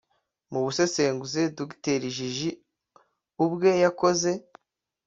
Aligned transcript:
Mu 0.51 0.59
busesenguzi 0.65 1.41
Dr 1.57 2.01
Jiji 2.15 2.49
ubwe 3.45 3.69
yakoze 3.83 4.31